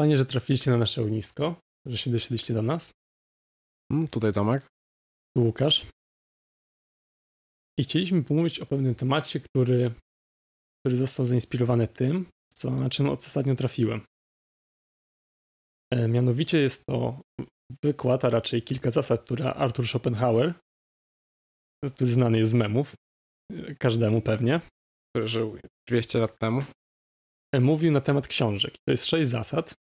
[0.00, 2.92] Fajnie, że trafiliście na nasze ognisko, że się dosiedliście do nas.
[3.92, 4.66] Mm, tutaj Tomek.
[5.36, 5.86] Tu Łukasz.
[7.78, 9.94] I chcieliśmy pomówić o pewnym temacie, który,
[10.80, 14.00] który został zainspirowany tym, co, na czym ostatnio trafiłem.
[15.92, 17.20] E, mianowicie jest to
[17.84, 20.54] wykład, a raczej kilka zasad, które Arthur Schopenhauer,
[21.94, 22.94] który znany jest z memów,
[23.52, 24.60] e, każdemu pewnie,
[25.10, 25.58] który żył
[25.88, 26.60] 200 lat temu.
[27.54, 28.74] e, mówił na temat książek.
[28.86, 29.74] To jest sześć zasad.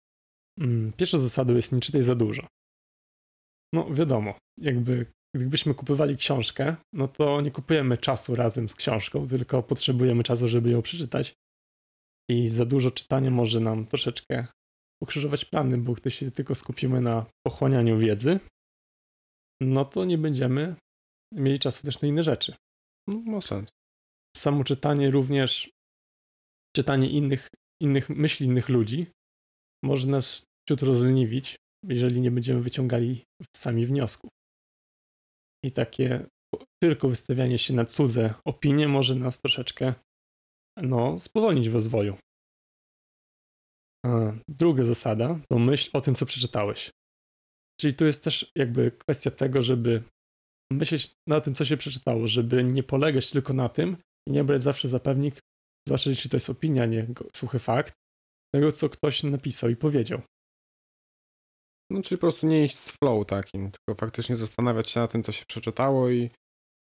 [0.60, 2.46] Mm, Pierwszą zasadą jest nie czytaj za dużo.
[3.74, 5.06] No wiadomo, jakby
[5.36, 10.70] gdybyśmy kupowali książkę, no to nie kupujemy czasu razem z książką, tylko potrzebujemy czasu, żeby
[10.70, 11.34] ją przeczytać.
[12.30, 14.46] I za dużo czytania może nam troszeczkę
[15.02, 18.40] pokrzyżować plany, bo gdy się tylko skupimy na pochłanianiu wiedzy,
[19.62, 20.76] no to nie będziemy
[21.34, 22.54] mieli czasu też na inne rzeczy.
[23.08, 23.70] No, ma sens.
[24.36, 25.70] Samo czytanie również,
[26.76, 27.48] czytanie innych,
[27.82, 29.06] innych myśli innych ludzi
[29.84, 31.56] może nas ciut rozleniwić,
[31.88, 33.24] jeżeli nie będziemy wyciągali
[33.56, 34.30] sami wniosków.
[35.64, 36.26] I takie
[36.82, 39.94] tylko wystawianie się na cudze opinie może nas troszeczkę
[40.76, 42.16] no, spowolnić w rozwoju.
[44.06, 46.90] A druga zasada to myśl o tym, co przeczytałeś.
[47.80, 50.02] Czyli tu jest też jakby kwestia tego, żeby
[50.72, 53.96] myśleć na tym, co się przeczytało, żeby nie polegać tylko na tym
[54.28, 55.38] i nie brać zawsze za pewnik,
[55.88, 57.94] zwłaszcza jeśli to jest opinia, nie suchy fakt,
[58.54, 60.22] tego, co ktoś napisał i powiedział.
[61.90, 65.22] No, czyli po prostu nie iść z flow takim, tylko faktycznie zastanawiać się na tym,
[65.22, 66.30] co się przeczytało i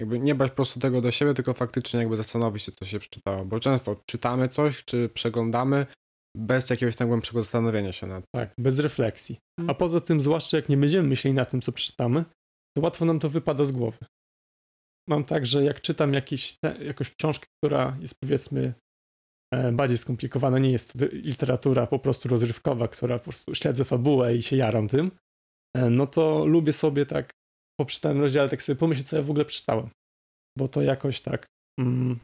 [0.00, 2.98] jakby nie bać po prostu tego do siebie, tylko faktycznie jakby zastanowić się, co się
[2.98, 3.44] przeczytało.
[3.44, 5.86] Bo często czytamy coś, czy przeglądamy
[6.36, 8.40] bez jakiegoś tam głębszego zastanowienia się nad tym.
[8.42, 9.38] Tak, bez refleksji.
[9.58, 9.76] A Mm.
[9.76, 12.24] poza tym, zwłaszcza jak nie będziemy myśleli na tym, co przeczytamy,
[12.76, 13.98] to łatwo nam to wypada z głowy.
[15.08, 18.74] Mam tak, że jak czytam jakieś te, jakąś książkę, która jest powiedzmy
[19.72, 24.42] bardziej skomplikowana, nie jest to literatura po prostu rozrywkowa, która po prostu śledzę fabułę i
[24.42, 25.10] się jaram tym,
[25.76, 27.30] e, no to lubię sobie tak
[27.80, 29.90] po przeczytanym rozdziale tak sobie pomyśleć, co ja w ogóle przeczytałem.
[30.58, 31.46] Bo to jakoś tak
[31.80, 32.18] mm,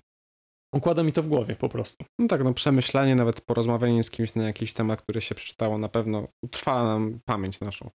[0.75, 2.04] układa mi to w głowie po prostu.
[2.19, 5.88] No tak, no przemyślenie, nawet porozmawianie z kimś na jakiś temat, który się przeczytało, na
[5.88, 7.91] pewno utrwala nam pamięć naszą.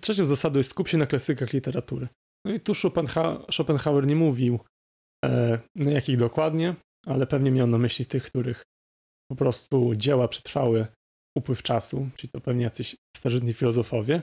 [0.00, 2.08] Trzecią zasadą jest skup się na klasykach literatury.
[2.46, 4.60] No i tu Schopenha- Schopenhauer nie mówił
[5.24, 6.74] e, na jakich dokładnie,
[7.06, 8.62] ale pewnie miał na myśli tych, których
[9.30, 10.86] po prostu dzieła przetrwały
[11.38, 14.22] upływ czasu, czyli to pewnie jacyś starożytni filozofowie.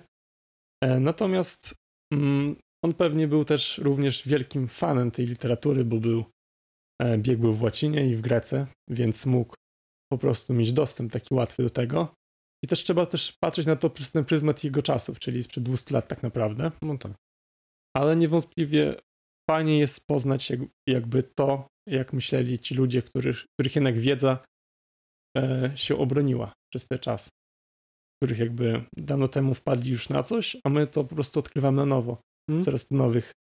[0.84, 1.76] E, natomiast
[2.14, 2.56] mm,
[2.86, 6.24] on pewnie był też również wielkim fanem tej literatury, bo był
[7.02, 9.56] e, biegły w łacinie i w grece, więc mógł
[10.12, 12.14] po prostu mieć dostęp taki łatwy do tego.
[12.64, 15.94] I też trzeba też patrzeć na to przez ten pryzmat jego czasów, czyli sprzed 200
[15.94, 16.72] lat tak naprawdę.
[16.82, 17.12] No tak.
[17.98, 18.96] Ale niewątpliwie
[19.52, 24.44] fajnie jest poznać jak, jakby to, jak myśleli ci ludzie, których, których jednak wiedza
[25.38, 27.30] e, się obroniła przez ten czas.
[28.18, 31.86] Których jakby dawno temu wpadli już na coś, a my to po prostu odkrywamy na
[31.86, 32.22] nowo.
[32.50, 32.64] Mm.
[32.64, 33.32] Coraz to nowych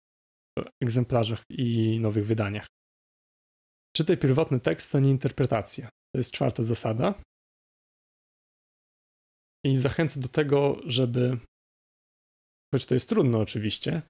[0.58, 2.66] e, egzemplarzach i nowych wydaniach.
[3.96, 5.84] Czytaj pierwotny tekst, a nie interpretację.
[5.84, 7.22] To jest czwarta zasada.
[9.66, 11.38] I zachęcę do tego, żeby,
[12.74, 14.02] choć to jest trudne oczywiście,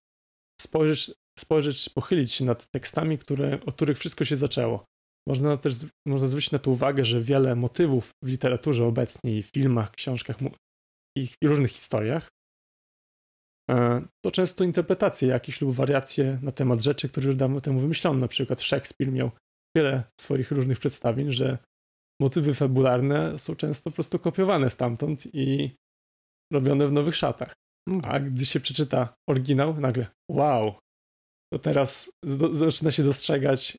[0.60, 4.84] spojrzeć, spojrzeć pochylić się nad tekstami, które, od których wszystko się zaczęło.
[5.28, 5.74] Można też
[6.06, 10.36] można zwrócić na to uwagę, że wiele motywów w literaturze obecnie, i w filmach, książkach
[11.16, 12.28] i różnych historiach,
[13.70, 18.20] e, to często interpretacje jakieś lub wariacje na temat rzeczy, które już dawno temu wymyślono.
[18.20, 19.30] Na przykład Szekspir miał
[19.76, 21.58] wiele swoich różnych przedstawień, że
[22.20, 25.76] motywy fabularne są często po prostu kopiowane stamtąd i
[26.52, 27.52] robione w nowych szatach.
[27.86, 30.74] No, A gdy się przeczyta oryginał, nagle wow,
[31.52, 33.76] to teraz do, zaczyna się dostrzegać,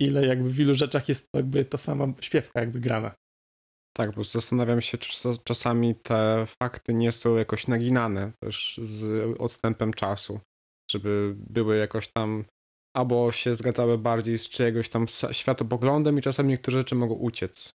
[0.00, 3.14] ile jakby w wielu rzeczach jest to jakby ta sama śpiewka jakby grana.
[3.96, 9.24] Tak, bo zastanawiam się, czy czas- czasami te fakty nie są jakoś naginane też z
[9.40, 10.40] odstępem czasu,
[10.90, 12.44] żeby były jakoś tam
[12.96, 17.70] albo się zgadzały bardziej z czyjegoś tam światopoglądem i czasami niektóre rzeczy mogą uciec.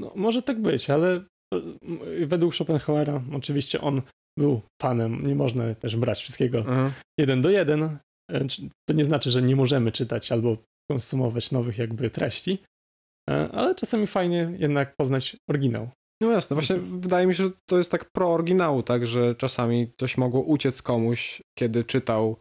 [0.00, 4.02] No, może tak być, ale e, według Schopenhauera oczywiście on
[4.38, 6.92] był fanem, nie można też brać wszystkiego Aha.
[7.18, 7.82] jeden do jeden.
[7.82, 7.98] E,
[8.88, 10.56] To nie znaczy, że nie możemy czytać albo
[10.90, 12.58] konsumować nowych jakby treści,
[13.30, 15.88] e, ale czasami fajnie jednak poznać oryginał.
[16.22, 19.92] No jasne, właśnie wydaje mi się, że to jest tak pro oryginału, tak, że czasami
[19.96, 22.36] coś mogło uciec komuś, kiedy czytał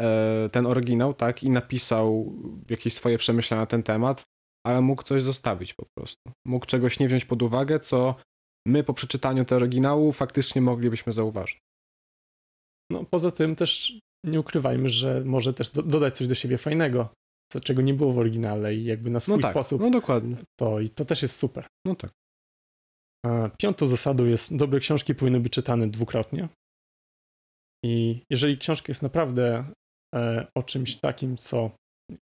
[0.00, 2.32] e, ten oryginał, tak, i napisał
[2.70, 4.22] jakieś swoje przemyślenia na ten temat,
[4.66, 6.32] ale mógł coś zostawić po prostu.
[6.46, 8.14] Mógł czegoś nie wziąć pod uwagę, co
[8.66, 11.58] my po przeczytaniu tego oryginału faktycznie moglibyśmy zauważyć.
[12.90, 17.08] No, poza tym też nie ukrywajmy, że może też do, dodać coś do siebie fajnego,
[17.52, 20.36] co, czego nie było w oryginale i jakby na swój No tak, sposób no dokładnie.
[20.60, 21.66] to i to też jest super.
[21.86, 22.10] No tak.
[23.26, 26.48] A piątą zasadą jest, dobre książki powinny być czytane dwukrotnie.
[27.84, 29.72] I jeżeli książka jest naprawdę
[30.14, 31.70] e, o czymś takim, co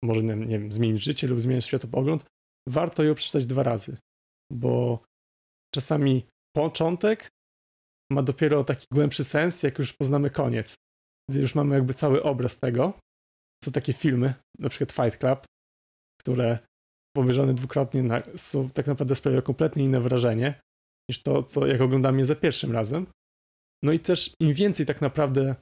[0.03, 2.25] może, nie, nie wiem, zmienić życie lub zmienić światopogląd,
[2.69, 3.97] warto ją przeczytać dwa razy,
[4.51, 5.03] bo
[5.75, 6.25] czasami
[6.55, 7.29] początek
[8.11, 10.75] ma dopiero taki głębszy sens, jak już poznamy koniec.
[11.29, 12.93] Gdy już mamy jakby cały obraz tego.
[13.65, 15.45] Są takie filmy, na przykład Fight Club,
[16.21, 16.59] które
[17.17, 20.61] obejrzane dwukrotnie na, są tak naprawdę sprawiają kompletnie inne wrażenie
[21.09, 23.07] niż to, co jak oglądamy je za pierwszym razem.
[23.83, 25.55] No i też im więcej tak naprawdę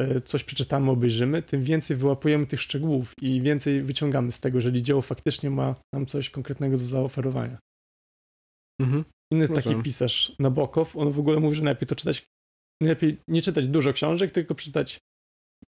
[0.00, 4.82] e, coś przeczytamy, obejrzymy, tym więcej wyłapujemy tych szczegółów i więcej wyciągamy z tego, jeżeli
[4.82, 7.58] dzieło faktycznie ma nam coś konkretnego do zaoferowania.
[8.80, 9.04] Mhm.
[9.32, 12.26] Inny taki pisarz Nabokow, on w ogóle mówi, że najlepiej to czytać,
[12.82, 14.98] najlepiej nie czytać dużo książek, tylko przeczytać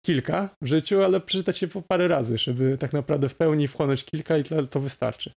[0.06, 4.04] kilka w życiu, ale przeczytać je po parę razy, żeby tak naprawdę w pełni wchłonąć
[4.04, 5.32] kilka i to wystarczy.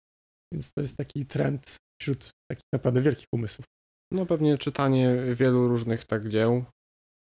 [0.53, 3.65] Więc to jest taki trend wśród takich naprawdę wielkich umysłów.
[4.13, 6.65] No pewnie czytanie wielu różnych tak dzieł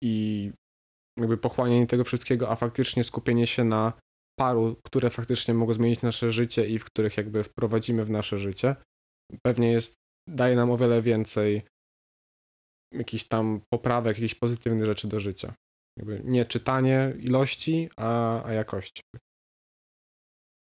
[0.03, 0.51] i
[1.19, 3.93] jakby pochłanianie tego wszystkiego, a faktycznie skupienie się na
[4.39, 8.75] paru, które faktycznie mogą zmienić nasze życie i w których jakby wprowadzimy w nasze życie,
[9.45, 9.95] pewnie jest,
[10.27, 11.61] daje nam o wiele więcej
[12.93, 15.53] jakichś tam poprawek, jakichś pozytywnych rzeczy do życia.
[15.99, 19.01] Jakby nie czytanie ilości, a, a jakości.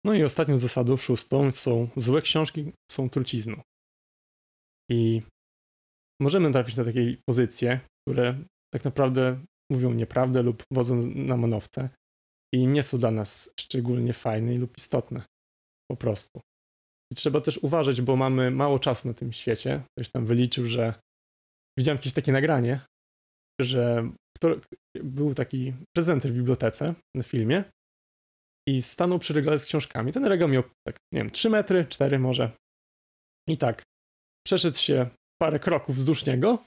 [0.04, 3.60] No i ostatnią zasadą, szóstą, są złe książki są trucizną.
[4.90, 5.22] I
[6.20, 11.90] możemy trafić na takie pozycje, które tak naprawdę mówią nieprawdę lub wodzą na manowce
[12.54, 15.22] i nie są dla nas szczególnie fajne lub istotne.
[15.90, 16.40] Po prostu.
[17.12, 19.82] I trzeba też uważać, bo mamy mało czasu na tym świecie.
[19.90, 20.94] Ktoś tam wyliczył, że
[21.78, 22.80] widziałem jakieś takie nagranie,
[23.60, 24.10] że
[24.94, 27.64] był taki prezenter w bibliotece na filmie
[28.68, 30.12] i stanął przy regale z książkami.
[30.12, 32.52] Ten regał miał, tak, nie wiem, 3 metry, 4 może.
[33.48, 33.82] I tak,
[34.46, 35.10] przeszedł się
[35.42, 36.64] parę kroków wzdłuż niego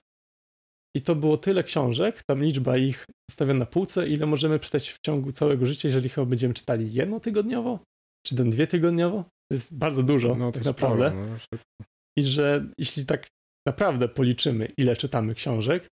[0.97, 4.99] i to było tyle książek, tam liczba ich zostawiona na półce, ile możemy czytać w
[5.05, 7.79] ciągu całego życia, jeżeli chyba będziemy czytali jedno tygodniowo,
[8.27, 9.23] czy tam dwie tygodniowo.
[9.23, 11.09] To jest bardzo dużo, no, tak naprawdę.
[11.09, 11.85] Sporo, no.
[12.17, 13.27] I że jeśli tak
[13.67, 15.87] naprawdę policzymy, ile czytamy książek,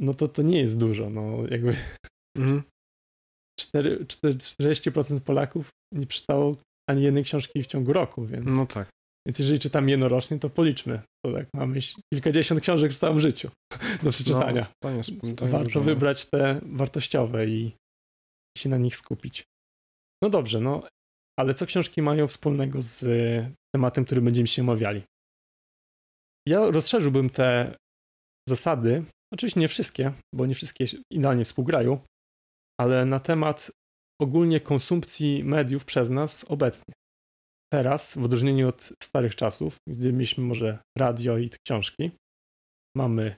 [0.00, 1.10] no to to nie jest dużo.
[1.10, 1.76] No jakby
[2.36, 2.62] mhm.
[3.60, 6.56] 4, 40% Polaków nie czytało
[6.90, 8.46] ani jednej książki w ciągu roku, więc.
[8.46, 8.88] No tak.
[9.26, 11.02] Więc jeżeli czytam jednorocznie, to policzmy.
[11.24, 11.78] To tak mamy
[12.12, 13.50] kilkadziesiąt książek w całym życiu
[14.02, 14.60] do przeczytania.
[14.62, 15.86] No, to jest, to Warto dużo, no.
[15.86, 17.72] wybrać te wartościowe i
[18.58, 19.44] się na nich skupić.
[20.22, 20.82] No dobrze, no
[21.38, 23.04] ale co książki mają wspólnego z
[23.74, 25.02] tematem, który będziemy się omawiali?
[26.48, 27.76] Ja rozszerzyłbym te
[28.48, 29.04] zasady,
[29.34, 31.98] oczywiście nie wszystkie, bo nie wszystkie idealnie współgrają,
[32.80, 33.70] ale na temat
[34.20, 36.94] ogólnie konsumpcji mediów przez nas obecnie
[37.72, 42.10] teraz, w odróżnieniu od starych czasów, gdy mieliśmy może radio i książki,
[42.96, 43.36] mamy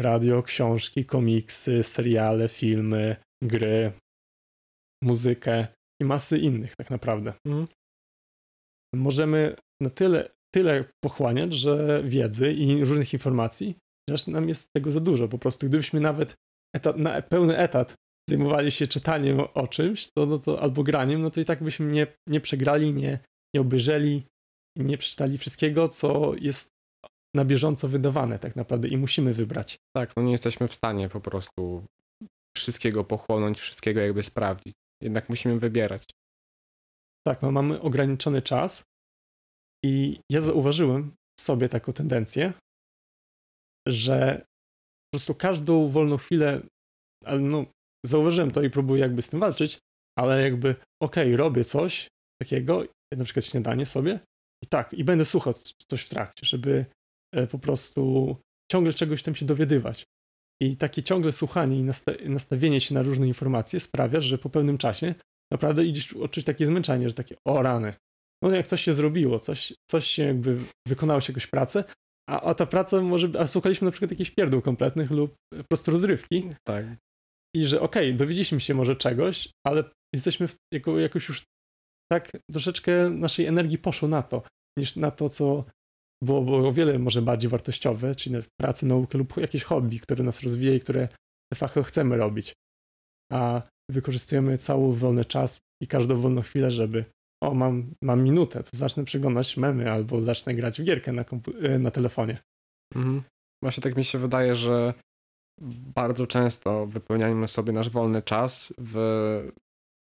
[0.00, 3.92] radio, książki, komiksy, seriale, filmy, gry,
[5.04, 5.66] muzykę
[6.02, 7.32] i masy innych tak naprawdę.
[7.46, 7.66] Mhm.
[8.94, 13.76] Możemy na tyle, tyle pochłaniać, że wiedzy i różnych informacji,
[14.10, 15.28] że nam jest tego za dużo.
[15.28, 16.34] Po prostu gdybyśmy nawet
[16.76, 17.94] etat, na pełny etat
[18.30, 21.86] zajmowali się czytaniem o czymś, to, no to albo graniem, no to i tak byśmy
[21.86, 23.18] nie, nie przegrali, nie,
[23.54, 24.22] nie obejrzeli,
[24.78, 26.70] nie przeczytali wszystkiego, co jest
[27.36, 29.76] na bieżąco wydawane tak naprawdę i musimy wybrać.
[29.96, 31.84] Tak, no nie jesteśmy w stanie po prostu
[32.56, 34.74] wszystkiego pochłonąć, wszystkiego jakby sprawdzić.
[35.02, 36.10] Jednak musimy wybierać.
[37.26, 38.84] Tak, no mamy ograniczony czas
[39.84, 42.52] i ja zauważyłem w sobie taką tendencję,
[43.88, 44.46] że
[45.06, 46.60] po prostu każdą wolną chwilę,
[47.40, 47.66] no,
[48.06, 49.78] zauważyłem to i próbuję jakby z tym walczyć,
[50.18, 50.70] ale jakby
[51.02, 52.08] okej, okay, robię coś
[52.42, 52.84] takiego
[53.16, 54.20] na przykład śniadanie sobie
[54.64, 55.54] i tak, i będę słuchał
[55.90, 56.86] coś w trakcie, żeby
[57.34, 58.36] e, po prostu
[58.72, 60.04] ciągle czegoś tam się dowiadywać.
[60.62, 61.84] I takie ciągle słuchanie i
[62.28, 65.14] nastawienie się na różne informacje sprawia, że po pewnym czasie
[65.52, 67.94] naprawdę idziesz odczuć takie zmęczenie, że takie o rany.
[68.42, 70.58] No jak coś się zrobiło, coś, coś się jakby
[70.88, 71.84] wykonało się jakąś pracę,
[72.30, 75.90] a, a ta praca może, a słuchaliśmy na przykład jakichś pierdół kompletnych lub po prostu
[75.90, 76.48] rozrywki.
[76.66, 76.86] Tak.
[77.56, 79.84] I że okej, okay, dowiedzieliśmy się może czegoś, ale
[80.14, 81.44] jesteśmy w, jako, jakoś już
[82.12, 84.42] tak troszeczkę naszej energii poszło na to,
[84.78, 85.64] niż na to, co
[86.26, 90.42] było, było o wiele może bardziej wartościowe, czyli pracę, naukę lub jakieś hobby, które nas
[90.42, 91.08] rozwija i które
[91.52, 92.52] de facto chcemy robić.
[93.32, 97.04] A wykorzystujemy cały wolny czas i każdą wolną chwilę, żeby
[97.42, 101.24] o, mam, mam minutę, to zacznę przeglądać memy albo zacznę grać w gierkę na,
[101.62, 102.38] e, na telefonie.
[102.94, 103.22] Mhm.
[103.62, 104.94] Właśnie tak mi się wydaje, że
[105.94, 108.96] bardzo często wypełniamy sobie nasz wolny czas w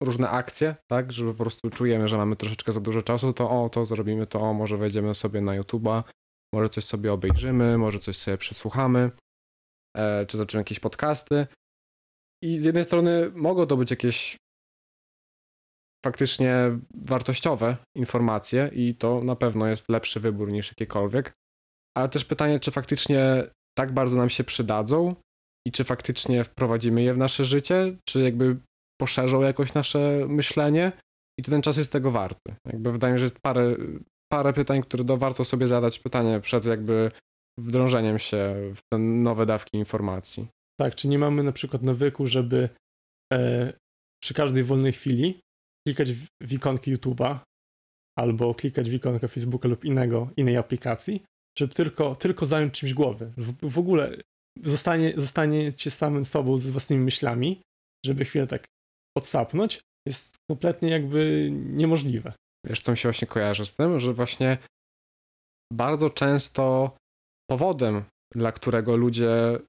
[0.05, 3.69] różne akcje, tak, że po prostu czujemy, że mamy troszeczkę za dużo czasu, to o,
[3.69, 6.03] to zrobimy to, o, może wejdziemy sobie na YouTube'a,
[6.53, 9.12] może coś sobie obejrzymy, może coś sobie przesłuchamy,
[9.97, 11.47] e, czy zobaczymy jakieś podcasty.
[12.43, 14.38] I z jednej strony mogą to być jakieś
[16.05, 21.33] faktycznie wartościowe informacje i to na pewno jest lepszy wybór niż jakiekolwiek.
[21.97, 23.43] Ale też pytanie, czy faktycznie
[23.77, 25.15] tak bardzo nam się przydadzą
[25.67, 28.57] i czy faktycznie wprowadzimy je w nasze życie, czy jakby
[29.02, 30.92] poszerzą jakoś nasze myślenie
[31.40, 32.56] i ten czas jest tego warty.
[32.68, 33.75] Jakby wydaje mi się, że jest parę,
[34.32, 37.12] parę pytań, które do, warto sobie zadać pytanie przed jakby
[37.60, 40.48] wdrążeniem się w te nowe dawki informacji.
[40.80, 42.70] Tak, czy nie mamy na przykład nawyku, żeby
[43.34, 43.74] e,
[44.24, 45.40] przy każdej wolnej chwili
[45.88, 47.40] klikać w, w ikonki YouTube'a
[48.20, 51.24] albo klikać w ikonkę Facebooka lub innego, innej aplikacji,
[51.58, 53.34] żeby tylko, tylko zająć czymś głowy.
[53.38, 54.16] W, w ogóle
[54.64, 57.62] zostanie, zostaniecie samym sobą z własnymi myślami,
[58.06, 58.66] żeby chwilę tak
[59.17, 62.34] odsapnąć, jest kompletnie jakby niemożliwe.
[62.65, 64.57] Wiesz, co mi się właśnie kojarzy z tym, że właśnie
[65.74, 66.95] bardzo często
[67.50, 68.03] powodem,
[68.36, 69.60] dla którego ludzie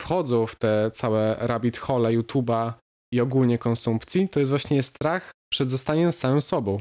[0.00, 2.72] wchodzą w te całe rabbit hole YouTube'a
[3.14, 6.80] i ogólnie konsumpcji, to jest właśnie strach przed zostaniem samym sobą.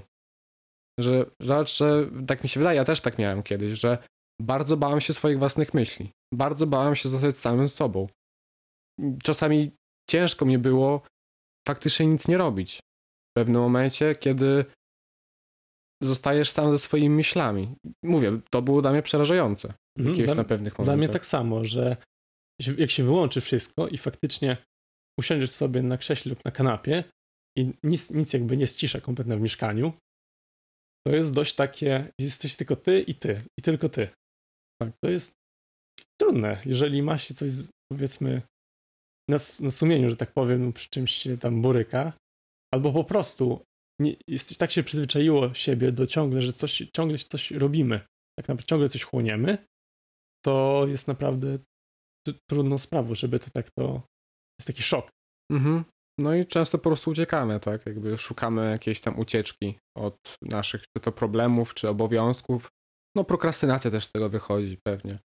[1.00, 1.80] Że zobacz,
[2.28, 3.98] tak mi się wydaje, ja też tak miałem kiedyś, że
[4.42, 6.12] bardzo bałem się swoich własnych myśli.
[6.34, 8.08] Bardzo bałem się zostać samym sobą.
[9.24, 9.72] Czasami
[10.10, 11.02] ciężko mi było
[11.68, 12.80] faktycznie nic nie robić.
[13.30, 14.66] W pewnym momencie, kiedy
[16.04, 17.76] zostajesz sam ze swoimi myślami.
[18.06, 19.74] Mówię, to było dla mnie przerażające.
[20.00, 20.86] Mhm, dla, na pewnych momentach.
[20.86, 21.98] Dla mnie tak samo, że
[22.78, 24.58] jak się wyłączy wszystko i faktycznie
[25.20, 27.04] usiądziesz sobie na krześle lub na kanapie
[27.58, 29.94] i nic, nic jakby nie ścisza kompletnie w mieszkaniu,
[31.08, 34.10] to jest dość takie, jesteś tylko ty i ty, i tylko ty.
[34.82, 35.34] Tak, to jest
[36.22, 37.52] trudne, jeżeli ma się coś,
[37.92, 38.42] powiedzmy,
[39.30, 42.14] na, na sumieniu, że tak powiem, przy czymś się tam boryka,
[42.74, 43.64] albo po prostu
[44.02, 48.00] nie, jest, tak się przyzwyczaiło siebie do ciągle, że coś, ciągle coś robimy,
[48.40, 49.58] tak naprawdę ciągle coś chłoniemy,
[50.46, 51.58] to jest naprawdę
[52.50, 54.02] trudną sprawą, żeby to tak to
[54.60, 55.10] jest taki szok.
[55.52, 55.84] Mhm.
[56.20, 57.86] No i często po prostu uciekamy, tak?
[57.86, 62.68] Jakby szukamy jakiejś tam ucieczki od naszych czy to problemów, czy obowiązków.
[63.16, 65.20] No prokrastynacja też z tego wychodzi pewnie.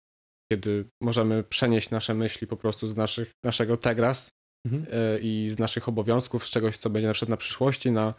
[0.52, 4.28] Kiedy możemy przenieść nasze myśli po prostu z naszych, naszego tegras
[4.66, 4.82] mhm.
[5.16, 8.14] y, i z naszych obowiązków, z czegoś, co będzie na przykład na przyszłości, na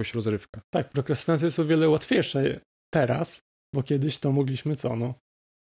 [0.00, 0.60] jakąś rozrywkę.
[0.74, 2.40] Tak, prokrastynacja jest o wiele łatwiejsza
[2.94, 3.40] teraz,
[3.74, 5.14] bo kiedyś to mogliśmy co, no,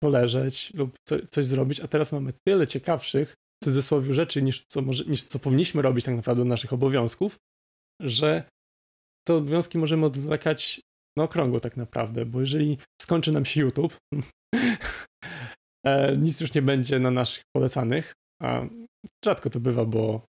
[0.03, 4.81] poleżeć lub co, coś zrobić, a teraz mamy tyle ciekawszych, w cudzysłowie, rzeczy niż co,
[4.81, 7.35] może, niż co powinniśmy robić tak naprawdę naszych obowiązków,
[8.01, 8.43] że
[9.27, 10.81] te obowiązki możemy odwlekać
[11.17, 13.97] na okrągło tak naprawdę, bo jeżeli skończy nam się YouTube,
[14.55, 14.77] e,
[16.17, 18.61] nic już nie będzie na naszych polecanych, a
[19.25, 20.25] rzadko to bywa, bo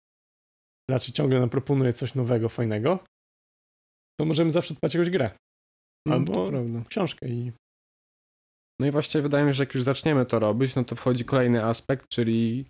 [0.91, 2.99] raczej ciągle nam proponuje coś nowego, fajnego,
[4.21, 5.31] to możemy zawsze odpać jakąś grę.
[6.09, 7.53] Mm, albo no, książkę i
[8.81, 11.25] no i właśnie wydaje mi się, że jak już zaczniemy to robić, no to wchodzi
[11.25, 12.67] kolejny aspekt, czyli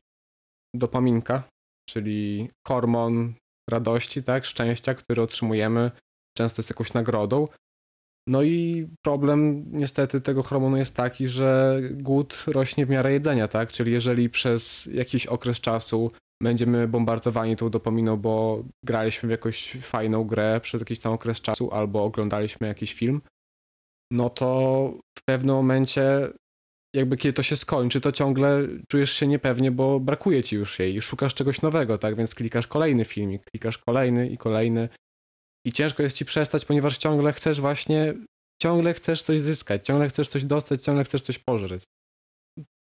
[0.77, 1.43] dopaminka,
[1.89, 3.35] czyli hormon
[3.71, 5.91] radości, tak, szczęścia, który otrzymujemy,
[6.37, 7.49] często jest jakąś nagrodą.
[8.29, 13.73] No i problem niestety tego hormonu jest taki, że głód rośnie w miarę jedzenia, tak?
[13.73, 16.11] Czyli jeżeli przez jakiś okres czasu
[16.43, 21.71] będziemy bombardowani tą dopaminą, bo graliśmy w jakąś fajną grę przez jakiś tam okres czasu
[21.71, 23.21] albo oglądaliśmy jakiś film,
[24.11, 26.29] no to w pewnym momencie
[26.95, 30.97] jakby kiedy to się skończy, to ciągle czujesz się niepewnie, bo brakuje ci już jej
[30.97, 32.17] i szukasz czegoś nowego, tak?
[32.17, 34.89] Więc klikasz kolejny filmik, klikasz kolejny i kolejny
[35.67, 38.15] i ciężko jest ci przestać, ponieważ ciągle chcesz właśnie,
[38.63, 41.85] ciągle chcesz coś zyskać, ciągle chcesz coś dostać, ciągle chcesz coś pożreć.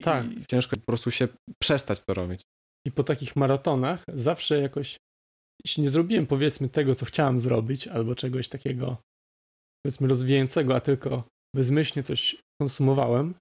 [0.02, 0.32] Tak.
[0.32, 1.28] I ciężko po prostu się
[1.62, 2.40] przestać to robić.
[2.86, 4.96] I po takich maratonach zawsze jakoś,
[5.64, 8.96] jeśli nie zrobiłem powiedzmy tego, co chciałem zrobić, albo czegoś takiego
[9.82, 11.24] powiedzmy rozwijającego, a tylko
[11.56, 13.34] bezmyślnie coś konsumowałem,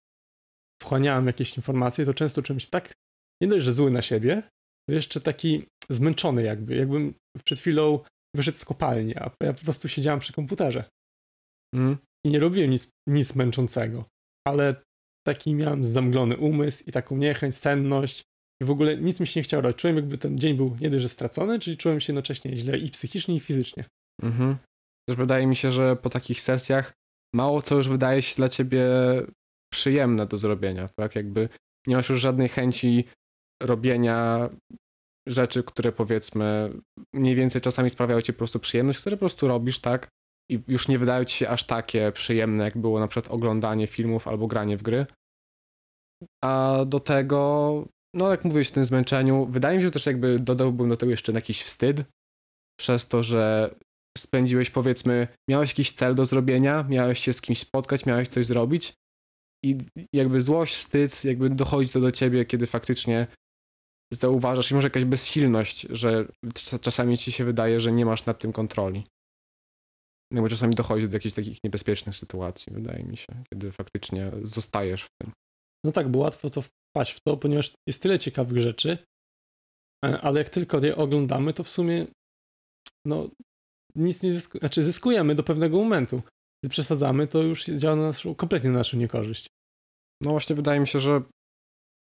[0.81, 2.93] wchłaniałem jakieś informacje, to często czymś tak
[3.41, 4.43] nie dość, że zły na siebie,
[4.89, 7.13] to jeszcze taki zmęczony jakby, jakbym
[7.43, 7.99] przed chwilą
[8.35, 10.83] wyszedł z kopalni, a ja po prostu siedziałem przy komputerze.
[11.75, 11.97] Mm.
[12.25, 14.05] I nie robiłem nic, nic męczącego,
[14.47, 14.75] ale
[15.27, 18.23] taki miałem zamglony umysł i taką niechęć, senność
[18.61, 19.77] i w ogóle nic mi się nie chciało robić.
[19.77, 22.89] Czułem jakby ten dzień był nie dość, że stracony, czyli czułem się jednocześnie źle i
[22.89, 23.85] psychicznie i fizycznie.
[24.23, 24.57] Mhm.
[25.09, 26.93] Też wydaje mi się, że po takich sesjach
[27.35, 28.85] mało co już wydaje się dla ciebie
[29.73, 31.15] przyjemne do zrobienia, tak?
[31.15, 31.49] Jakby
[31.87, 33.03] nie masz już żadnej chęci
[33.63, 34.49] robienia
[35.27, 36.71] rzeczy, które powiedzmy
[37.13, 40.07] mniej więcej czasami sprawiają ci po prostu przyjemność, które po prostu robisz, tak?
[40.51, 44.27] I już nie wydają ci się aż takie przyjemne, jak było na przykład oglądanie filmów
[44.27, 45.05] albo granie w gry.
[46.43, 47.83] A do tego,
[48.15, 51.11] no jak mówiłeś o tym zmęczeniu, wydaje mi się że też jakby dodałbym do tego
[51.11, 52.03] jeszcze jakiś wstyd,
[52.79, 53.75] przez to, że
[54.17, 58.93] spędziłeś powiedzmy, miałeś jakiś cel do zrobienia, miałeś się z kimś spotkać, miałeś coś zrobić
[59.65, 59.77] i
[60.13, 63.27] jakby złość, wstyd, jakby dochodzi to do ciebie, kiedy faktycznie
[64.13, 66.27] zauważasz i może jakaś bezsilność, że
[66.81, 69.03] czasami ci się wydaje, że nie masz nad tym kontroli.
[70.31, 75.03] No bo czasami dochodzi do jakichś takich niebezpiecznych sytuacji, wydaje mi się, kiedy faktycznie zostajesz
[75.03, 75.31] w tym.
[75.85, 78.97] No tak, bo łatwo to wpaść w to, ponieważ jest tyle ciekawych rzeczy,
[80.05, 82.07] e, ale jak tylko je oglądamy, to w sumie
[83.05, 83.29] no
[83.95, 86.21] nic nie zyskujemy, znaczy zyskujemy do pewnego momentu.
[86.63, 89.47] Gdy przesadzamy, to już działa na naszą, kompletnie na naszą niekorzyść.
[90.23, 91.21] No właśnie wydaje mi się, że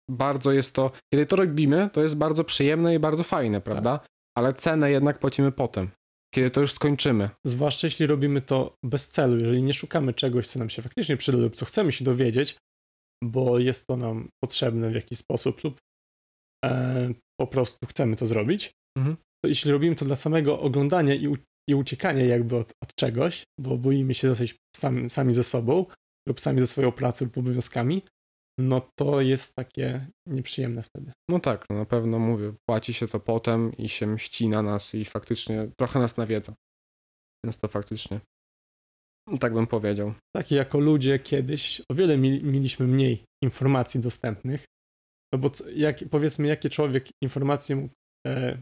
[0.10, 3.98] bardzo jest to, kiedy to robimy, to jest bardzo przyjemne i bardzo fajne, prawda?
[3.98, 4.08] Tak.
[4.38, 5.90] Ale cenę jednak płacimy potem,
[6.36, 7.30] kiedy to już skończymy.
[7.46, 11.38] Zwłaszcza jeśli robimy to bez celu, jeżeli nie szukamy czegoś, co nam się faktycznie przyda
[11.38, 12.58] lub co chcemy się dowiedzieć,
[13.24, 15.80] bo jest to nam potrzebne w jakiś sposób lub
[16.66, 19.18] e, po prostu chcemy to zrobić, mhm.
[19.44, 21.38] to jeśli robimy to dla samego oglądania i, u,
[21.70, 25.86] i uciekania jakby od, od, czegoś, bo boimy się zostać sami, sami ze sobą
[26.28, 28.02] lub sami ze swoją pracą lub obowiązkami,
[28.60, 31.12] no to jest takie nieprzyjemne wtedy.
[31.30, 34.96] No tak, no na pewno mówię, płaci się to potem i się mści na nas
[34.96, 36.54] i faktycznie trochę nas nawiedza.
[37.46, 38.20] Więc to faktycznie,
[39.40, 40.14] tak bym powiedział.
[40.36, 44.66] Tak, jako ludzie kiedyś o wiele mieliśmy mniej informacji dostępnych,
[45.34, 47.94] no bo jak, powiedzmy, jaki człowiek informację mógł
[48.28, 48.58] e,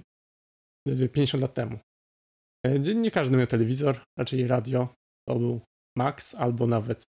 [1.14, 1.80] 50 lat temu.
[2.66, 4.94] E, nie każdy miał telewizor, raczej radio,
[5.30, 5.62] to był
[5.98, 7.04] max, albo nawet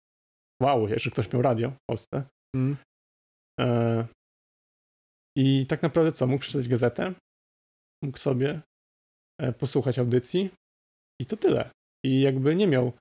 [0.61, 2.23] wow, jeżeli ktoś miał radio w Polsce.
[2.55, 2.77] Mm.
[3.60, 4.08] E,
[5.38, 6.27] I tak naprawdę co?
[6.27, 7.13] Mógł przeczytać gazetę,
[8.03, 8.62] mógł sobie
[9.41, 10.50] e, posłuchać audycji
[11.22, 11.72] i to tyle.
[12.05, 12.93] I jakby nie miał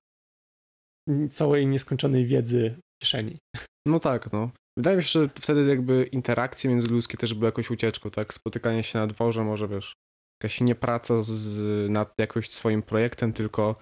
[1.30, 3.38] całej nieskończonej wiedzy w kieszeni.
[3.86, 4.50] No tak, no.
[4.78, 8.34] Wydaje mi się, że wtedy jakby interakcje międzyludzkie też były jakąś ucieczką, tak?
[8.34, 9.94] Spotykanie się na dworze, może wiesz,
[10.42, 13.80] jakaś nie praca z, nad jakimś swoim projektem, tylko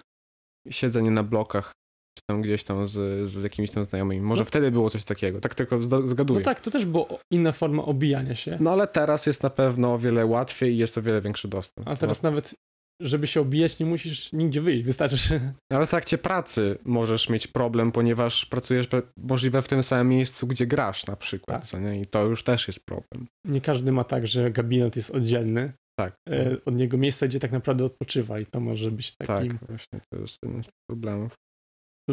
[0.69, 1.71] siedzenie na blokach
[2.17, 4.21] czy tam gdzieś tam z, z jakimiś tam znajomymi.
[4.21, 4.45] Może no.
[4.45, 6.39] wtedy było coś takiego, tak tylko zgaduję.
[6.39, 8.57] No tak, to też było inna forma obijania się.
[8.59, 11.87] No ale teraz jest na pewno o wiele łatwiej i jest o wiele większy dostęp.
[11.87, 12.31] A teraz no.
[12.31, 12.55] nawet,
[13.01, 15.53] żeby się obijać, nie musisz nigdzie wyjść, wystarczy, że...
[15.71, 20.67] Ale w trakcie pracy możesz mieć problem, ponieważ pracujesz możliwe w tym samym miejscu, gdzie
[20.67, 21.65] grasz na przykład, tak.
[21.65, 22.01] co nie?
[22.01, 23.27] I to już też jest problem.
[23.45, 26.13] Nie każdy ma tak, że gabinet jest oddzielny, tak.
[26.29, 29.57] E, od niego miejsca, gdzie tak naprawdę odpoczywa i to może być takim...
[29.57, 31.33] Tak, właśnie, to jest jeden z problemów.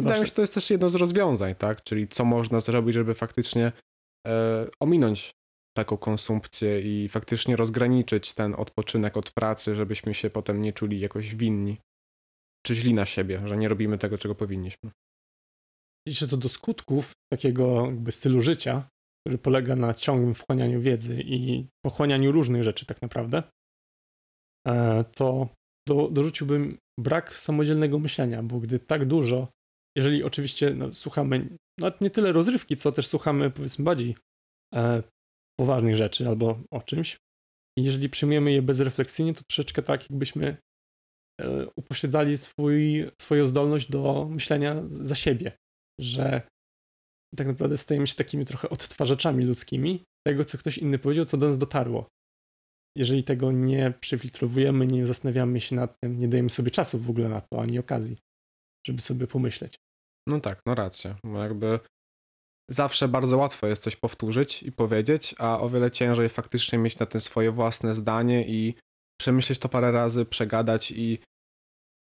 [0.01, 1.83] Wydaje mi się, że to jest też jedno z rozwiązań, tak?
[1.83, 3.71] Czyli co można zrobić, żeby faktycznie
[4.27, 5.31] e, ominąć
[5.77, 11.35] taką konsumpcję i faktycznie rozgraniczyć ten odpoczynek od pracy, żebyśmy się potem nie czuli jakoś
[11.35, 11.77] winni
[12.65, 14.91] czy źli na siebie, że nie robimy tego, czego powinniśmy.
[16.07, 18.89] Jeszcze co do skutków takiego jakby stylu życia,
[19.21, 23.43] który polega na ciągłym wchłanianiu wiedzy i pochłanianiu różnych rzeczy tak naprawdę,
[24.67, 25.49] e, to
[25.87, 29.47] do, dorzuciłbym brak samodzielnego myślenia, bo gdy tak dużo
[29.97, 34.15] jeżeli oczywiście no, słuchamy nawet nie tyle rozrywki, co też słuchamy powiedzmy bardziej
[34.75, 35.03] e,
[35.59, 37.17] poważnych rzeczy albo o czymś.
[37.79, 40.57] I jeżeli przyjmujemy je bezrefleksyjnie, to troszeczkę tak, jakbyśmy
[41.41, 45.51] e, upośledzali swój, swoją zdolność do myślenia za siebie,
[45.99, 46.41] że
[47.35, 51.47] tak naprawdę stajemy się takimi trochę odtwarzaczami ludzkimi tego, co ktoś inny powiedział, co do
[51.47, 52.07] nas dotarło.
[52.97, 57.29] Jeżeli tego nie przefiltrowujemy, nie zastanawiamy się nad tym, nie dajemy sobie czasu w ogóle
[57.29, 58.17] na to, ani okazji,
[58.87, 59.77] żeby sobie pomyśleć.
[60.27, 61.15] No tak, no racja.
[61.23, 61.79] Bo jakby
[62.69, 67.05] zawsze bardzo łatwo jest coś powtórzyć i powiedzieć, a o wiele ciężej faktycznie mieć na
[67.05, 68.73] tym swoje własne zdanie i
[69.21, 71.19] przemyśleć to parę razy, przegadać i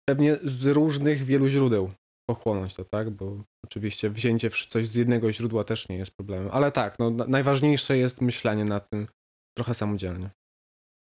[0.08, 1.90] pewnie z różnych wielu źródeł
[2.30, 3.10] pochłonąć to, tak?
[3.10, 6.48] Bo oczywiście wzięcie coś z jednego źródła też nie jest problemem.
[6.52, 9.08] Ale tak, no, najważniejsze jest myślenie nad tym
[9.56, 10.30] trochę samodzielnie.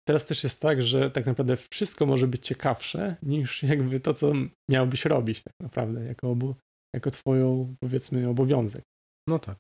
[0.08, 4.34] Teraz też jest tak, że tak naprawdę wszystko może być ciekawsze niż jakby to, co
[4.72, 6.56] miałbyś robić tak naprawdę jako obu,
[6.96, 8.84] jako twoją, powiedzmy, obowiązek.
[9.30, 9.58] No tak.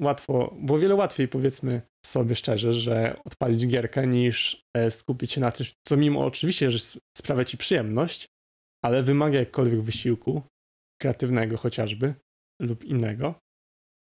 [0.00, 5.52] Łatwo, było wiele łatwiej, powiedzmy sobie szczerze, że odpalić gierkę niż e, skupić się na
[5.52, 8.28] czymś, co mimo oczywiście, że sprawia ci przyjemność,
[8.84, 10.42] ale wymaga jakkolwiek wysiłku,
[11.02, 12.14] kreatywnego chociażby,
[12.62, 13.34] lub innego.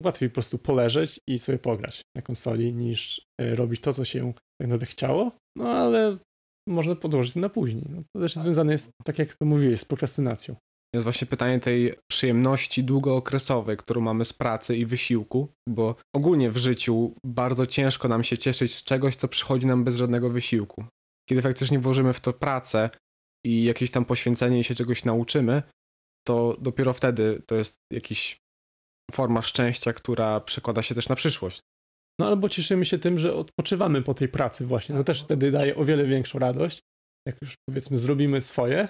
[0.03, 4.33] Łatwiej po prostu poleżeć i sobie pograć na konsoli, niż e, robić to, co się
[4.33, 6.17] tak naprawdę chciało, no ale
[6.69, 7.85] można podłożyć na później.
[7.89, 8.43] No, to też tak.
[8.43, 10.55] związane jest, tak jak to mówiłeś, z prokrastynacją
[10.95, 16.57] jest właśnie pytanie tej przyjemności długookresowej, którą mamy z pracy i wysiłku, bo ogólnie w
[16.57, 20.85] życiu bardzo ciężko nam się cieszyć z czegoś, co przychodzi nam bez żadnego wysiłku.
[21.29, 22.89] Kiedy faktycznie włożymy w to pracę
[23.45, 25.63] i jakieś tam poświęcenie i się czegoś nauczymy,
[26.27, 28.37] to dopiero wtedy to jest jakaś
[29.11, 31.59] forma szczęścia, która przekłada się też na przyszłość.
[32.19, 34.95] No albo cieszymy się tym, że odpoczywamy po tej pracy właśnie.
[34.95, 36.79] To też wtedy daje o wiele większą radość.
[37.27, 38.87] Jak już powiedzmy zrobimy swoje,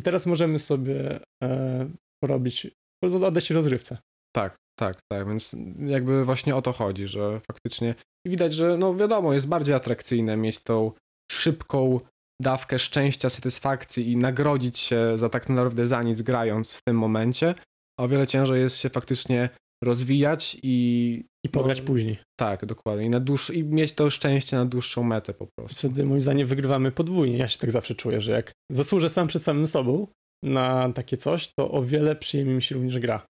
[0.00, 1.90] i teraz możemy sobie e,
[2.22, 2.66] porobić,
[3.02, 3.98] oddać rozrywce.
[4.36, 7.94] Tak, tak, tak, więc jakby właśnie o to chodzi, że faktycznie
[8.26, 10.92] widać, że no wiadomo, jest bardziej atrakcyjne mieć tą
[11.32, 12.00] szybką
[12.42, 17.54] dawkę szczęścia, satysfakcji i nagrodzić się za tak naprawdę za nic grając w tym momencie,
[17.98, 19.48] a o wiele ciężej jest się faktycznie
[19.84, 21.24] rozwijać i...
[21.44, 22.18] I pograć no, później.
[22.38, 23.04] Tak, dokładnie.
[23.04, 23.50] I, na dłuż...
[23.50, 25.78] I mieć to szczęście na dłuższą metę po prostu.
[25.78, 27.38] Wtedy moim zdaniem wygrywamy podwójnie.
[27.38, 30.06] Ja się tak zawsze czuję, że jak zasłużę sam przed samym sobą
[30.44, 33.26] na takie coś, to o wiele przyjemniej mi się również gra.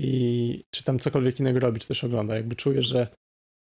[0.00, 2.36] I czy tam cokolwiek innego robi, czy też ogląda.
[2.36, 3.08] Jakby czuję, że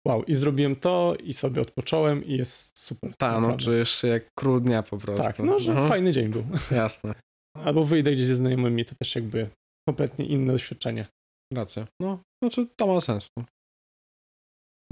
[0.06, 3.16] wow, i zrobiłem to, i sobie odpocząłem, i jest super.
[3.18, 5.22] Tak, no czujesz się jak król dnia po prostu.
[5.22, 5.88] Tak, no, że mhm.
[5.88, 6.44] fajny dzień był.
[6.70, 7.14] Jasne.
[7.56, 9.48] Albo wyjdę gdzieś ze znajomymi, to też jakby
[9.88, 11.06] kompletnie inne doświadczenie.
[11.54, 11.86] Racja.
[12.00, 13.28] No, znaczy to ma sens.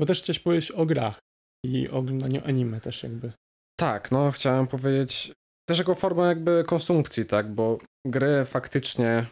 [0.00, 1.18] Bo też chciałeś powiedzieć o grach
[1.66, 3.32] i oglądaniu anime też jakby.
[3.80, 5.32] Tak, no chciałem powiedzieć
[5.68, 9.26] też jako formę jakby konsumpcji, tak, bo gry faktycznie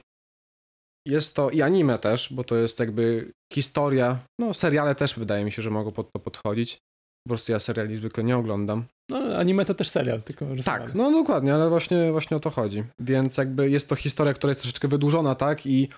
[1.09, 5.53] jest to i anime też, bo to jest jakby historia, no seriale też wydaje mi
[5.53, 6.79] się, że mogą pod to podchodzić.
[7.27, 8.85] Po prostu ja seriali zwykle nie oglądam.
[9.11, 12.85] No, anime to też serial, tylko Tak, no dokładnie, ale właśnie, właśnie o to chodzi.
[13.01, 15.89] Więc jakby jest to historia, która jest troszeczkę wydłużona, tak, i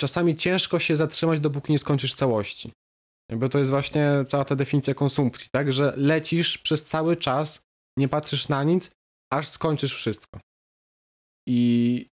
[0.00, 2.72] czasami ciężko się zatrzymać, dopóki nie skończysz całości.
[3.30, 7.60] Jakby to jest właśnie cała ta definicja konsumpcji, tak, że lecisz przez cały czas,
[7.98, 8.90] nie patrzysz na nic,
[9.32, 10.40] aż skończysz wszystko.
[11.48, 12.06] I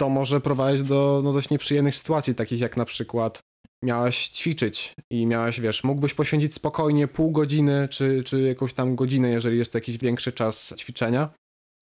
[0.00, 3.40] to może prowadzić do no, dość nieprzyjemnych sytuacji, takich jak na przykład
[3.84, 9.30] miałeś ćwiczyć i miałeś, wiesz, mógłbyś poświęcić spokojnie pół godziny, czy, czy jakąś tam godzinę,
[9.30, 11.30] jeżeli jest to jakiś większy czas ćwiczenia.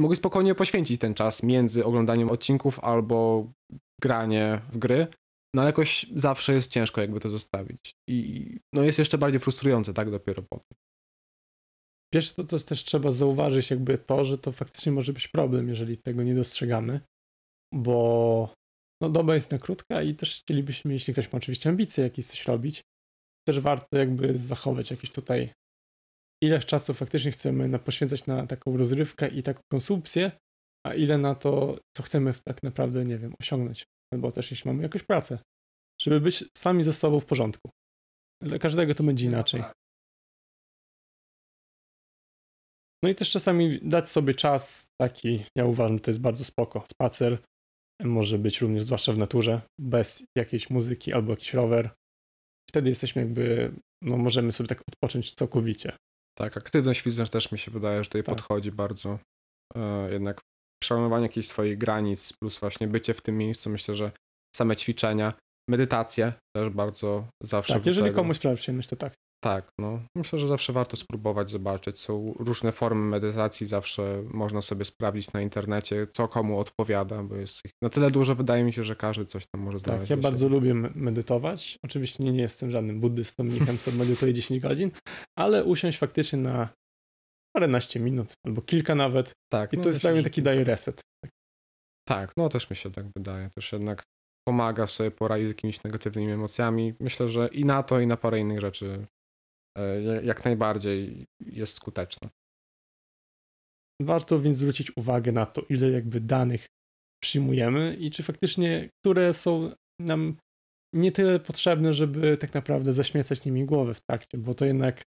[0.00, 3.46] Mógłbyś spokojnie poświęcić ten czas między oglądaniem odcinków albo
[4.00, 5.06] granie w gry,
[5.56, 7.94] no ale jakoś zawsze jest ciężko jakby to zostawić.
[8.08, 10.78] I no jest jeszcze bardziej frustrujące, tak, dopiero potem.
[12.14, 15.96] Wiesz, to, to też trzeba zauważyć jakby to, że to faktycznie może być problem, jeżeli
[15.96, 17.00] tego nie dostrzegamy,
[17.74, 18.54] bo
[19.02, 22.44] no doba jest na krótka i też chcielibyśmy, jeśli ktoś ma oczywiście ambicje jakieś coś
[22.44, 22.82] robić,
[23.48, 25.52] też warto jakby zachować jakieś tutaj
[26.42, 30.32] ileś czasu faktycznie chcemy na, poświęcać na taką rozrywkę i taką konsumpcję,
[30.86, 33.86] a ile na to, co chcemy tak naprawdę, nie wiem, osiągnąć.
[34.14, 35.38] Albo też jeśli mamy jakąś pracę,
[36.00, 37.70] żeby być sami ze sobą w porządku.
[38.42, 39.62] Dla każdego to będzie inaczej.
[43.04, 46.84] No i też czasami dać sobie czas taki, ja uważam, to jest bardzo spoko.
[46.92, 47.38] Spacer
[48.02, 51.90] może być również, zwłaszcza w naturze, bez jakiejś muzyki albo jakiś rower.
[52.70, 55.96] Wtedy jesteśmy jakby, no możemy sobie tak odpocząć całkowicie.
[56.38, 58.34] Tak, aktywność fizyczna też mi się wydaje, że tutaj tak.
[58.34, 59.18] podchodzi bardzo.
[59.74, 60.40] E, jednak
[60.86, 64.12] przemywanie jakichś swoich granic, plus właśnie bycie w tym miejscu, myślę, że
[64.56, 65.32] same ćwiczenia,
[65.70, 67.74] medytacje też bardzo zawsze.
[67.74, 68.16] Tak, jeżeli tego.
[68.16, 69.14] komuś sprawia przyjemność, to tak.
[69.44, 72.00] Tak, no myślę, że zawsze warto spróbować, zobaczyć.
[72.00, 77.64] Są różne formy medytacji, zawsze można sobie sprawdzić na internecie, co komu odpowiada, bo jest
[77.64, 80.08] ich na tyle dużo, wydaje mi się, że każdy coś tam może znaleźć.
[80.08, 81.78] Tak, ja bardzo lubię medytować.
[81.84, 84.90] Oczywiście nie, nie jestem żadnym buddystą, niecham sobie medytuję 10 godzin,
[85.38, 86.68] ale usiąść faktycznie na
[87.56, 89.32] paręnaście minut, albo kilka nawet.
[89.52, 89.72] Tak.
[89.72, 91.00] I no to jest dla mnie taki daje reset.
[92.08, 93.50] Tak, no też mi się tak wydaje.
[93.50, 94.02] Też jednak
[94.48, 96.94] pomaga sobie poradzić z jakimiś negatywnymi emocjami.
[97.00, 99.06] Myślę, że i na to, i na parę innych rzeczy
[99.76, 102.30] E, jak najbardziej jest skuteczna.
[104.02, 106.66] Warto więc zwrócić uwagę na to, ile jakby danych
[107.22, 110.36] przyjmujemy i czy faktycznie, które są nam
[110.94, 115.02] nie tyle potrzebne, żeby tak naprawdę zaśmiecać nimi głowę w trakcie, bo to jednak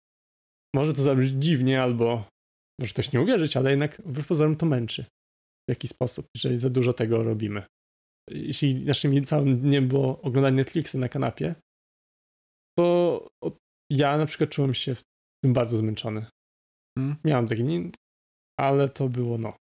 [0.76, 2.28] może to zabrzmieć dziwnie albo
[2.80, 5.06] może ktoś nie uwierzyć, ale jednak wbrew pozorom to męczy
[5.70, 7.64] w jakiś sposób, jeżeli za dużo tego robimy.
[8.30, 11.56] Jeśli naszym całym dniem było oglądanie Netflixa na kanapie,
[12.80, 13.28] to
[13.92, 15.02] ja na przykład czułem się w
[15.44, 16.26] tym bardzo zmęczony.
[16.98, 17.16] Hmm.
[17.24, 17.92] Miałem taki,
[18.60, 19.54] ale to było no.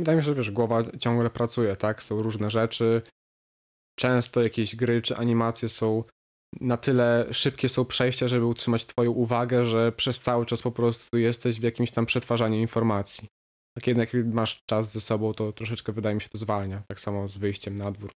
[0.00, 2.02] Wydaje mi się, że wiesz, głowa ciągle pracuje, tak?
[2.02, 3.02] Są różne rzeczy.
[3.98, 6.04] Często jakieś gry czy animacje są
[6.60, 11.18] na tyle szybkie są przejścia, żeby utrzymać twoją uwagę, że przez cały czas po prostu
[11.18, 13.28] jesteś w jakimś tam przetwarzaniu informacji.
[13.76, 16.82] Tak jednak jak masz czas ze sobą, to troszeczkę wydaje mi się to zwalnia.
[16.88, 18.10] Tak samo z wyjściem na dwór.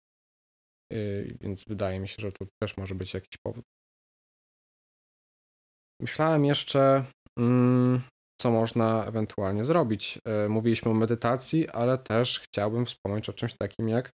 [0.92, 3.64] Yy, więc wydaje mi się, że to też może być jakiś powód.
[6.00, 7.04] Myślałem jeszcze,
[7.38, 8.02] mm,
[8.40, 10.18] co można ewentualnie zrobić.
[10.24, 14.10] E, mówiliśmy o medytacji, ale też chciałbym wspomnieć o czymś takim jak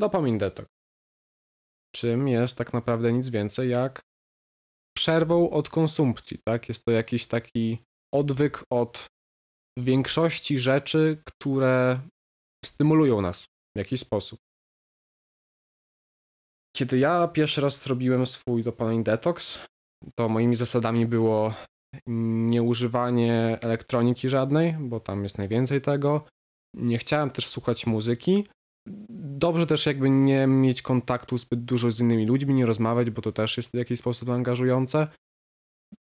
[0.00, 0.77] dopamin detox.
[1.98, 4.00] Czym jest tak naprawdę nic więcej jak
[4.96, 6.68] przerwą od konsumpcji, tak?
[6.68, 7.78] Jest to jakiś taki
[8.14, 9.06] odwyk od
[9.78, 12.00] większości rzeczy, które
[12.64, 13.44] stymulują nas
[13.76, 14.38] w jakiś sposób.
[16.76, 19.66] Kiedy ja pierwszy raz zrobiłem swój dopamin detox,
[20.18, 21.54] to moimi zasadami było
[22.06, 26.26] nieużywanie elektroniki żadnej, bo tam jest najwięcej tego.
[26.76, 28.46] Nie chciałem też słuchać muzyki.
[29.38, 33.32] Dobrze też jakby nie mieć kontaktu zbyt dużo z innymi ludźmi, nie rozmawiać, bo to
[33.32, 35.08] też jest w jakiś sposób angażujące.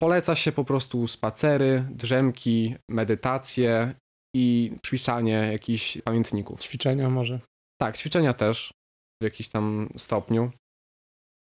[0.02, 3.94] Poleca się po prostu spacery, drzemki, medytacje
[4.36, 6.60] i pisanie jakichś pamiętników.
[6.60, 7.40] Ćwiczenia może.
[7.80, 8.72] Tak, ćwiczenia też
[9.22, 10.50] w jakimś tam stopniu.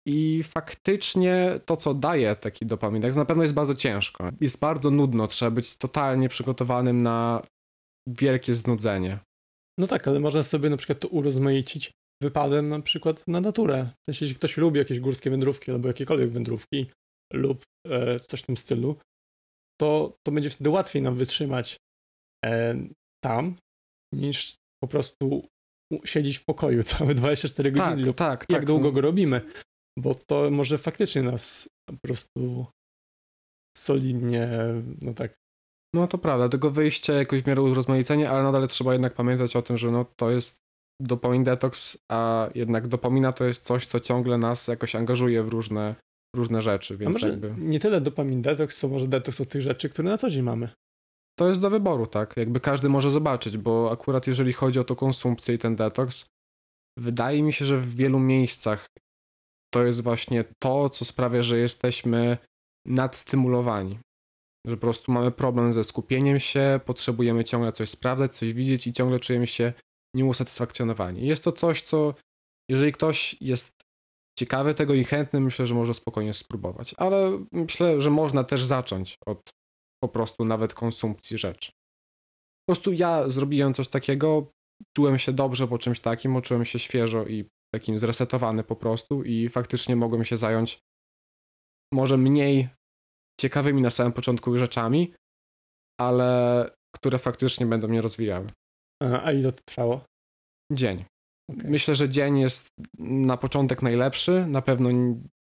[0.07, 4.29] I faktycznie to, co daje taki dopaminek, na pewno jest bardzo ciężko.
[4.41, 7.41] Jest bardzo nudno, trzeba być totalnie przygotowanym na
[8.07, 9.19] wielkie znudzenie.
[9.79, 11.91] No tak, ale można sobie na przykład to urozmaicić
[12.23, 13.89] wypadem na przykład na naturę.
[14.01, 16.91] W sensie, jeśli ktoś lubi jakieś górskie wędrówki albo jakiekolwiek wędrówki
[17.33, 18.97] lub e, coś w tym stylu,
[19.81, 21.77] to, to będzie wtedy łatwiej nam wytrzymać
[22.45, 22.75] e,
[23.23, 23.55] tam,
[24.13, 25.47] niż po prostu
[26.05, 28.65] siedzieć w pokoju całe 24 godziny Tak, lub tak, jak tak.
[28.65, 29.41] długo go robimy,
[29.99, 32.65] bo to może faktycznie nas po prostu
[33.77, 34.49] solidnie,
[35.01, 35.38] no tak,
[35.93, 39.61] No to prawda, tego wyjście jakoś w miarę urozmaicenie, ale nadal trzeba jednak pamiętać o
[39.61, 40.57] tym, że no to jest
[41.01, 45.95] dopamin detoks, a jednak dopamina to jest coś, co ciągle nas jakoś angażuje w różne,
[46.35, 49.61] różne rzeczy, a więc może jakby nie tyle dopamin detoks, co może detoks od tych
[49.61, 50.69] rzeczy, które na co dzień mamy.
[51.39, 52.37] to jest do wyboru, tak?
[52.37, 56.25] Jakby każdy może zobaczyć, bo akurat jeżeli chodzi o tą konsumpcję i ten detoks,
[56.99, 58.85] wydaje mi się, że w wielu miejscach
[59.73, 62.37] to jest właśnie to, co sprawia, że jesteśmy
[62.87, 63.99] nadstymulowani.
[64.67, 68.93] Że po prostu mamy problem ze skupieniem się, potrzebujemy ciągle coś sprawdzać, coś widzieć i
[68.93, 69.73] ciągle czujemy się
[70.15, 71.27] nieusatysfakcjonowani.
[71.27, 72.13] Jest to coś, co
[72.69, 73.81] jeżeli ktoś jest
[74.39, 76.95] ciekawy tego i chętny, myślę, że może spokojnie spróbować.
[76.97, 79.49] Ale myślę, że można też zacząć od
[80.03, 81.71] po prostu nawet konsumpcji rzeczy.
[82.65, 84.51] Po prostu ja zrobiłem coś takiego,
[84.97, 89.49] czułem się dobrze po czymś takim, czułem się świeżo i takim zresetowany po prostu i
[89.49, 90.79] faktycznie mogłem się zająć
[91.93, 92.69] może mniej
[93.39, 95.13] ciekawymi na samym początku rzeczami,
[95.99, 98.51] ale które faktycznie będą mnie rozwijały.
[99.03, 100.05] A, a ile to trwało?
[100.71, 101.05] Dzień.
[101.51, 101.71] Okej.
[101.71, 102.67] Myślę, że dzień jest
[102.99, 104.89] na początek najlepszy, na pewno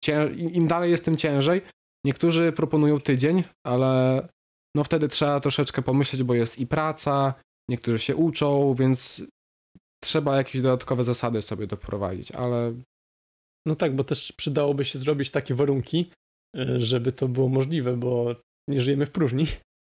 [0.03, 0.31] cię...
[0.35, 1.61] im dalej jest, tym ciężej.
[2.05, 4.21] Niektórzy proponują tydzień, ale
[4.75, 7.33] no wtedy trzeba troszeczkę pomyśleć, bo jest i praca,
[7.69, 9.23] niektórzy się uczą, więc
[10.03, 12.73] trzeba jakieś dodatkowe zasady sobie doprowadzić, ale
[13.67, 16.11] No tak, bo też przydałoby się zrobić takie warunki,
[16.77, 18.35] żeby to było możliwe, bo
[18.69, 19.45] nie żyjemy w próżni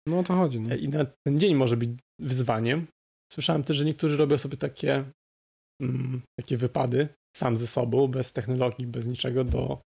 [0.08, 0.60] no o to chodzi.
[0.60, 0.76] No.
[0.76, 1.90] i na ten dzień może być
[2.22, 2.88] wyzwaniem.
[3.34, 5.12] Słyszałem też, że niektórzy robią sobie takie,
[5.82, 9.82] mm, takie wypady sam ze sobą, bez technologii, bez niczego do,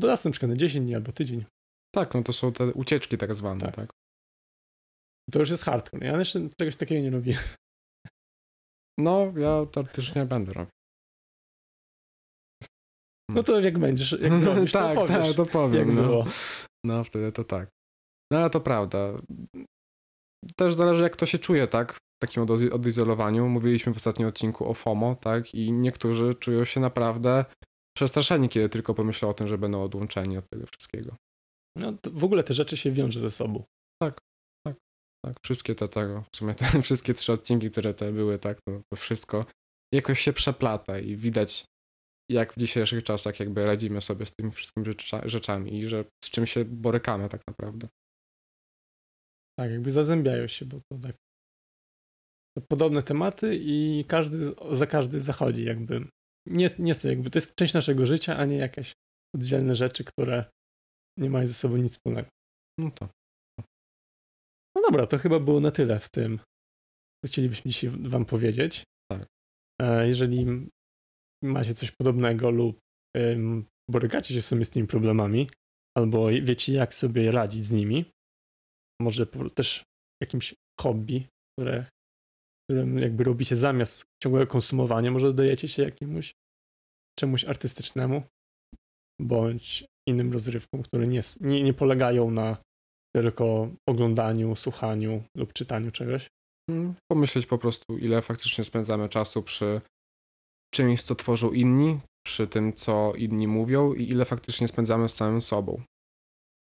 [0.00, 1.44] do lasu, na przykład na 10 dni albo tydzień.
[1.94, 3.76] Tak, no to są te ucieczki tak zwane, Tak.
[3.76, 3.90] tak.
[5.32, 6.06] To już jest hardcore.
[6.06, 7.38] Ja jeszcze czegoś takiego nie lubię.
[8.98, 10.70] No, ja teoretycznie będę robił.
[13.30, 15.88] No to jak będziesz, jak zrobisz, tak, to powiesz, tak, to powiem.
[15.88, 16.02] jak no.
[16.02, 16.26] było.
[16.84, 17.68] No, wtedy to tak.
[18.32, 18.98] No ale to prawda.
[20.56, 21.92] Też zależy, jak to się czuje, tak?
[21.92, 23.48] W takim od- odizolowaniu.
[23.48, 25.54] Mówiliśmy w ostatnim odcinku o FOMO, tak?
[25.54, 27.44] I niektórzy czują się naprawdę
[27.96, 31.16] przestraszeni, kiedy tylko pomyślą o tym, że będą odłączeni od tego wszystkiego.
[31.78, 33.64] No, to w ogóle te rzeczy się wiąże ze sobą.
[35.26, 38.58] Tak, wszystkie te tego, w sumie te wszystkie trzy odcinki, które te były, tak?
[38.68, 39.46] To, to wszystko
[39.94, 41.64] jakoś się przeplata i widać,
[42.30, 46.30] jak w dzisiejszych czasach jakby radzimy sobie z tymi wszystkimi rzecza- rzeczami i że z
[46.30, 47.88] czym się borykamy tak naprawdę.
[49.58, 51.16] Tak, jakby zazębiają się, bo to tak
[52.58, 56.08] to podobne tematy i każdy za każdy zachodzi jakby.
[56.46, 58.92] Nie, nie są jakby, to jest część naszego życia, a nie jakieś
[59.34, 60.44] oddzielne rzeczy, które
[61.18, 62.28] nie mają ze sobą nic wspólnego.
[62.80, 63.08] No to.
[64.76, 66.38] No dobra, to chyba było na tyle w tym,
[67.24, 68.84] co chcielibyśmy dzisiaj wam powiedzieć.
[69.12, 69.26] Tak.
[69.82, 70.68] E, Jeżeli
[71.42, 72.78] macie coś podobnego lub
[73.90, 75.50] borykacie się w sumie z tymi problemami,
[75.98, 78.04] albo wiecie jak sobie radzić z nimi,
[79.00, 79.84] może też
[80.22, 81.26] jakimś hobby,
[81.58, 81.86] które,
[82.64, 86.34] którym jakby robicie zamiast ciągłego konsumowania, może dodajecie się jakiemuś
[87.18, 88.22] czemuś artystycznemu,
[89.20, 92.56] bądź innym rozrywkom, które nie, nie, nie polegają na
[93.16, 96.28] tylko oglądaniu, słuchaniu lub czytaniu czegoś.
[96.70, 99.80] Mm, Pomyśleć po prostu, ile faktycznie spędzamy czasu przy
[100.76, 105.40] czymś, co tworzą inni, przy tym, co inni mówią i ile faktycznie spędzamy z samym
[105.40, 105.82] sobą.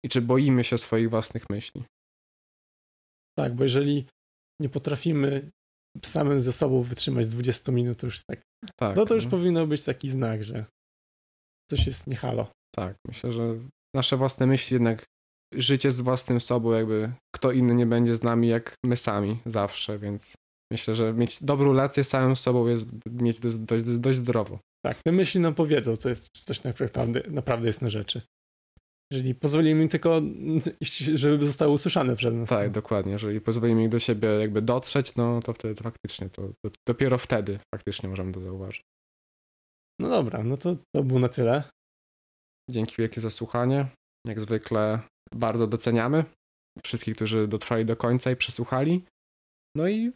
[0.05, 1.83] I czy boimy się swoich własnych myśli.
[3.37, 4.05] Tak, bo jeżeli
[4.61, 5.51] nie potrafimy
[6.05, 8.41] samym ze sobą wytrzymać z 20 minut, to już tak.
[8.79, 8.95] Tak.
[8.95, 9.31] No to już no.
[9.31, 10.65] powinno być taki znak, że
[11.69, 12.47] coś jest nie halo.
[12.75, 13.59] Tak, myślę, że
[13.95, 15.05] nasze własne myśli jednak
[15.53, 19.99] życie z własnym sobą, jakby kto inny nie będzie z nami jak my sami zawsze,
[19.99, 20.35] więc
[20.73, 24.59] myślę, że mieć dobrą relację z samym sobą jest mieć dość, dość, dość zdrowo.
[24.85, 28.21] Tak, te myśli nam powiedzą, co jest coś naprawdę, naprawdę jest na rzeczy.
[29.11, 30.21] Jeżeli pozwolimy im tylko,
[31.15, 32.49] żeby zostały usłyszane przez nas.
[32.49, 33.11] Tak, dokładnie.
[33.11, 37.17] Jeżeli pozwolimy ich do siebie jakby dotrzeć, no to wtedy to faktycznie, to, to dopiero
[37.17, 38.83] wtedy faktycznie możemy to zauważyć.
[39.99, 41.63] No dobra, no to to było na tyle.
[42.71, 43.85] Dzięki wielkie za słuchanie.
[44.27, 44.99] Jak zwykle
[45.35, 46.23] bardzo doceniamy
[46.85, 49.05] wszystkich, którzy dotrwali do końca i przesłuchali.
[49.77, 50.11] No i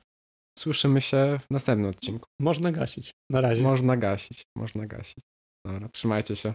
[0.60, 2.30] słyszymy się w następnym odcinku.
[2.39, 3.12] Można gasić.
[3.30, 3.63] Na razie.
[3.63, 5.24] Można gasić, można gasić.
[5.65, 6.54] Dobra, trzymajcie się.